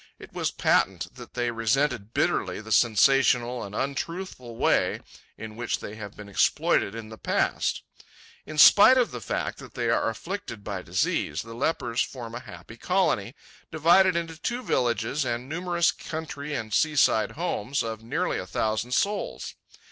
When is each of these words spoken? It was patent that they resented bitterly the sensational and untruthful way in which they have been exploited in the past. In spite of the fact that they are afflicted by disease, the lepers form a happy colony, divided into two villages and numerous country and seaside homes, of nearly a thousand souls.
It 0.17 0.33
was 0.33 0.49
patent 0.49 1.13
that 1.13 1.35
they 1.35 1.51
resented 1.51 2.11
bitterly 2.11 2.59
the 2.59 2.71
sensational 2.71 3.63
and 3.63 3.75
untruthful 3.75 4.55
way 4.55 5.01
in 5.37 5.55
which 5.55 5.77
they 5.79 5.93
have 5.93 6.15
been 6.17 6.27
exploited 6.27 6.95
in 6.95 7.09
the 7.09 7.19
past. 7.19 7.83
In 8.43 8.57
spite 8.57 8.97
of 8.97 9.11
the 9.11 9.21
fact 9.21 9.59
that 9.59 9.75
they 9.75 9.91
are 9.91 10.09
afflicted 10.09 10.63
by 10.63 10.81
disease, 10.81 11.43
the 11.43 11.53
lepers 11.53 12.01
form 12.01 12.33
a 12.33 12.39
happy 12.39 12.77
colony, 12.77 13.35
divided 13.71 14.15
into 14.15 14.39
two 14.41 14.63
villages 14.63 15.23
and 15.23 15.47
numerous 15.47 15.91
country 15.91 16.55
and 16.55 16.73
seaside 16.73 17.33
homes, 17.33 17.83
of 17.83 18.01
nearly 18.01 18.39
a 18.39 18.47
thousand 18.47 18.93
souls. 18.93 19.53